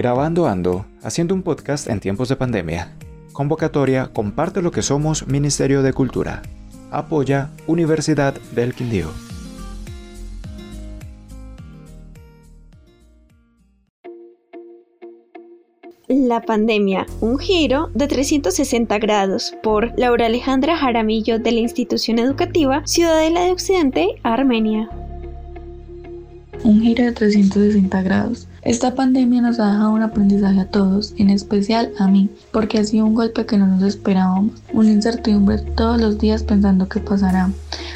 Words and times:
Grabando 0.00 0.46
Ando, 0.46 0.86
haciendo 1.02 1.34
un 1.34 1.42
podcast 1.42 1.86
en 1.86 2.00
tiempos 2.00 2.30
de 2.30 2.36
pandemia. 2.36 2.96
Convocatoria 3.34 4.08
Comparte 4.14 4.62
lo 4.62 4.70
que 4.70 4.80
somos 4.80 5.26
Ministerio 5.26 5.82
de 5.82 5.92
Cultura. 5.92 6.40
Apoya 6.90 7.50
Universidad 7.66 8.32
del 8.54 8.72
Quindío. 8.72 9.08
La 16.08 16.40
pandemia, 16.40 17.04
un 17.20 17.38
giro 17.38 17.90
de 17.92 18.08
360 18.08 18.98
grados 19.00 19.54
por 19.62 19.92
Laura 19.98 20.24
Alejandra 20.24 20.78
Jaramillo 20.78 21.38
de 21.38 21.52
la 21.52 21.60
institución 21.60 22.18
educativa 22.18 22.80
Ciudadela 22.86 23.42
de 23.42 23.50
Occidente, 23.50 24.08
Armenia. 24.22 24.88
Un 26.62 26.82
giro 26.82 27.04
de 27.04 27.12
360 27.12 28.02
grados. 28.02 28.46
Esta 28.62 28.94
pandemia 28.94 29.40
nos 29.40 29.58
ha 29.58 29.72
dejado 29.72 29.92
un 29.92 30.02
aprendizaje 30.02 30.60
a 30.60 30.66
todos, 30.66 31.14
en 31.16 31.30
especial 31.30 31.90
a 31.98 32.06
mí, 32.08 32.28
porque 32.52 32.78
ha 32.78 32.84
sido 32.84 33.06
un 33.06 33.14
golpe 33.14 33.46
que 33.46 33.56
no 33.56 33.66
nos 33.66 33.82
esperábamos, 33.82 34.52
una 34.74 34.90
incertidumbre 34.90 35.58
todos 35.58 35.98
los 35.98 36.18
días 36.18 36.42
pensando 36.42 36.86
qué 36.86 37.00
pasará, 37.00 37.48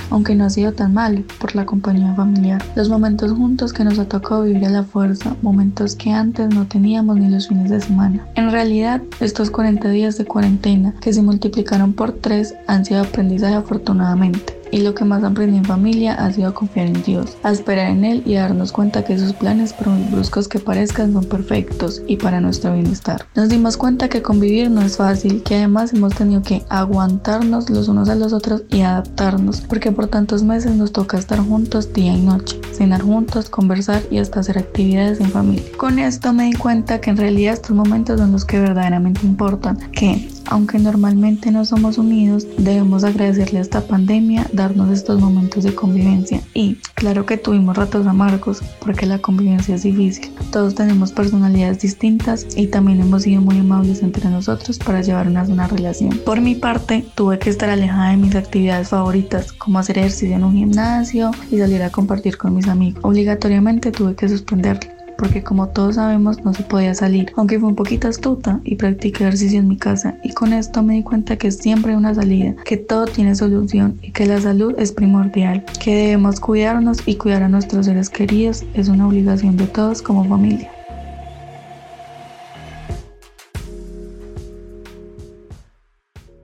aunque 0.08 0.34
no 0.34 0.44
ha 0.44 0.50
sido 0.50 0.72
tan 0.72 0.94
malo 0.94 1.22
por 1.38 1.54
la 1.54 1.66
compañía 1.66 2.14
familiar. 2.14 2.64
Los 2.74 2.88
momentos 2.88 3.32
juntos 3.32 3.74
que 3.74 3.84
nos 3.84 3.98
ha 3.98 4.08
tocado 4.08 4.44
vivir 4.44 4.64
a 4.64 4.70
la 4.70 4.84
fuerza, 4.84 5.36
momentos 5.42 5.94
que 5.96 6.12
antes 6.12 6.48
no 6.48 6.66
teníamos 6.66 7.18
ni 7.18 7.28
los 7.28 7.48
fines 7.48 7.68
de 7.68 7.82
semana. 7.82 8.26
En 8.34 8.50
realidad, 8.50 9.02
estos 9.20 9.50
40 9.50 9.90
días 9.90 10.16
de 10.16 10.24
cuarentena, 10.24 10.94
que 11.02 11.12
se 11.12 11.20
multiplicaron 11.20 11.92
por 11.92 12.12
3, 12.12 12.54
han 12.66 12.86
sido 12.86 13.02
aprendizaje 13.02 13.54
afortunadamente 13.54 14.63
y 14.74 14.80
lo 14.80 14.92
que 14.92 15.04
más 15.04 15.22
aprendí 15.22 15.56
en 15.56 15.64
familia 15.64 16.14
ha 16.14 16.32
sido 16.32 16.52
confiar 16.52 16.88
en 16.88 17.00
Dios, 17.04 17.36
a 17.44 17.52
esperar 17.52 17.90
en 17.90 18.04
Él 18.04 18.24
y 18.26 18.34
a 18.34 18.42
darnos 18.42 18.72
cuenta 18.72 19.04
que 19.04 19.16
sus 19.16 19.32
planes, 19.32 19.72
por 19.72 19.86
muy 19.88 20.02
bruscos 20.10 20.48
que 20.48 20.58
parezcan, 20.58 21.12
son 21.12 21.24
perfectos 21.26 22.02
y 22.08 22.16
para 22.16 22.40
nuestro 22.40 22.72
bienestar. 22.72 23.24
Nos 23.36 23.48
dimos 23.50 23.76
cuenta 23.76 24.08
que 24.08 24.20
convivir 24.20 24.72
no 24.72 24.82
es 24.82 24.96
fácil, 24.96 25.44
que 25.44 25.54
además 25.54 25.92
hemos 25.92 26.16
tenido 26.16 26.42
que 26.42 26.64
aguantarnos 26.70 27.70
los 27.70 27.86
unos 27.86 28.08
a 28.08 28.16
los 28.16 28.32
otros 28.32 28.64
y 28.68 28.80
adaptarnos, 28.80 29.60
porque 29.60 29.92
por 29.92 30.08
tantos 30.08 30.42
meses 30.42 30.74
nos 30.74 30.90
toca 30.90 31.18
estar 31.18 31.38
juntos 31.38 31.92
día 31.92 32.12
y 32.12 32.20
noche, 32.20 32.60
cenar 32.72 33.02
juntos, 33.02 33.48
conversar 33.48 34.02
y 34.10 34.18
hasta 34.18 34.40
hacer 34.40 34.58
actividades 34.58 35.20
en 35.20 35.30
familia. 35.30 35.62
Con 35.76 36.00
esto 36.00 36.32
me 36.32 36.46
di 36.46 36.54
cuenta 36.54 37.00
que 37.00 37.10
en 37.10 37.16
realidad 37.16 37.54
estos 37.54 37.76
momentos 37.76 38.18
son 38.18 38.32
los 38.32 38.44
que 38.44 38.58
verdaderamente 38.58 39.20
importan, 39.24 39.78
que 39.92 40.28
aunque 40.46 40.78
normalmente 40.78 41.50
no 41.50 41.64
somos 41.64 41.98
unidos, 41.98 42.46
debemos 42.58 43.04
agradecerle 43.04 43.58
a 43.58 43.62
esta 43.62 43.80
pandemia 43.82 44.46
darnos 44.52 44.90
estos 44.90 45.20
momentos 45.20 45.64
de 45.64 45.74
convivencia. 45.74 46.40
Y 46.54 46.76
claro 46.94 47.26
que 47.26 47.36
tuvimos 47.36 47.76
ratos 47.76 48.06
amargos, 48.06 48.62
porque 48.80 49.06
la 49.06 49.18
convivencia 49.18 49.74
es 49.74 49.82
difícil. 49.82 50.32
Todos 50.50 50.74
tenemos 50.74 51.12
personalidades 51.12 51.80
distintas 51.80 52.46
y 52.56 52.68
también 52.68 53.00
hemos 53.00 53.22
sido 53.22 53.40
muy 53.40 53.58
amables 53.58 54.02
entre 54.02 54.28
nosotros 54.28 54.78
para 54.78 55.02
llevar 55.02 55.28
una 55.28 55.66
relación. 55.66 56.18
Por 56.24 56.40
mi 56.40 56.54
parte, 56.54 57.04
tuve 57.14 57.38
que 57.38 57.50
estar 57.50 57.70
alejada 57.70 58.10
de 58.10 58.16
mis 58.16 58.34
actividades 58.34 58.88
favoritas, 58.88 59.52
como 59.52 59.78
hacer 59.78 59.98
ejercicio 59.98 60.36
en 60.36 60.44
un 60.44 60.54
gimnasio 60.54 61.30
y 61.50 61.58
salir 61.58 61.82
a 61.82 61.90
compartir 61.90 62.36
con 62.36 62.54
mis 62.54 62.68
amigos. 62.68 63.00
Obligatoriamente 63.04 63.92
tuve 63.92 64.14
que 64.14 64.28
suspenderlo 64.28 64.93
porque 65.24 65.42
como 65.42 65.70
todos 65.70 65.94
sabemos 65.94 66.44
no 66.44 66.52
se 66.52 66.62
podía 66.64 66.94
salir, 66.94 67.32
aunque 67.34 67.58
fue 67.58 67.70
un 67.70 67.76
poquito 67.76 68.08
astuta 68.08 68.60
y 68.62 68.74
practiqué 68.74 69.24
ejercicio 69.24 69.58
en 69.58 69.68
mi 69.68 69.78
casa 69.78 70.18
y 70.22 70.34
con 70.34 70.52
esto 70.52 70.82
me 70.82 70.92
di 70.96 71.02
cuenta 71.02 71.38
que 71.38 71.50
siempre 71.50 71.92
hay 71.92 71.96
una 71.96 72.14
salida, 72.14 72.54
que 72.62 72.76
todo 72.76 73.06
tiene 73.06 73.34
solución 73.34 73.98
y 74.02 74.12
que 74.12 74.26
la 74.26 74.38
salud 74.38 74.74
es 74.76 74.92
primordial, 74.92 75.64
que 75.82 75.94
debemos 75.94 76.40
cuidarnos 76.40 76.98
y 77.08 77.14
cuidar 77.14 77.42
a 77.42 77.48
nuestros 77.48 77.86
seres 77.86 78.10
queridos 78.10 78.64
es 78.74 78.88
una 78.88 79.08
obligación 79.08 79.56
de 79.56 79.66
todos 79.66 80.02
como 80.02 80.28
familia. 80.28 80.70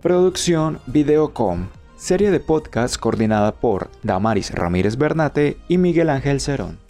Producción 0.00 0.78
Videocom, 0.86 1.66
serie 1.98 2.30
de 2.30 2.40
podcast 2.40 2.96
coordinada 2.96 3.52
por 3.52 3.90
Damaris 4.02 4.52
Ramírez 4.52 4.96
Bernate 4.96 5.58
y 5.68 5.76
Miguel 5.76 6.08
Ángel 6.08 6.40
Cerón. 6.40 6.89